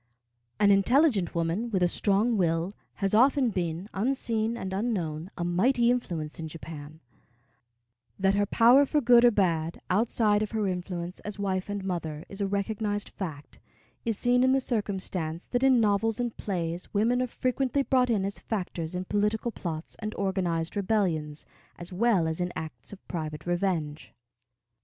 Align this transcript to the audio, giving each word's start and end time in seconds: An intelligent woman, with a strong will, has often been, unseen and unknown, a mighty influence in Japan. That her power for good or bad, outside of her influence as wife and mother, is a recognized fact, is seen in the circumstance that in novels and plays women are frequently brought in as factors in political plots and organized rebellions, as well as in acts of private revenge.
An 0.59 0.71
intelligent 0.71 1.35
woman, 1.35 1.69
with 1.69 1.83
a 1.83 1.87
strong 1.87 2.35
will, 2.35 2.73
has 2.95 3.13
often 3.13 3.51
been, 3.51 3.87
unseen 3.93 4.57
and 4.57 4.73
unknown, 4.73 5.29
a 5.37 5.43
mighty 5.43 5.91
influence 5.91 6.39
in 6.39 6.47
Japan. 6.47 6.99
That 8.17 8.33
her 8.33 8.47
power 8.47 8.87
for 8.87 8.99
good 8.99 9.23
or 9.23 9.29
bad, 9.29 9.79
outside 9.91 10.41
of 10.41 10.53
her 10.53 10.65
influence 10.65 11.19
as 11.19 11.37
wife 11.37 11.69
and 11.69 11.83
mother, 11.85 12.25
is 12.29 12.41
a 12.41 12.47
recognized 12.47 13.09
fact, 13.11 13.59
is 14.03 14.17
seen 14.17 14.43
in 14.43 14.53
the 14.53 14.59
circumstance 14.59 15.45
that 15.45 15.61
in 15.61 15.79
novels 15.79 16.19
and 16.19 16.35
plays 16.35 16.91
women 16.95 17.21
are 17.21 17.27
frequently 17.27 17.83
brought 17.83 18.09
in 18.09 18.25
as 18.25 18.39
factors 18.39 18.95
in 18.95 19.05
political 19.05 19.51
plots 19.51 19.95
and 19.99 20.15
organized 20.15 20.75
rebellions, 20.75 21.45
as 21.77 21.93
well 21.93 22.27
as 22.27 22.41
in 22.41 22.51
acts 22.55 22.91
of 22.91 23.07
private 23.07 23.45
revenge. 23.45 24.15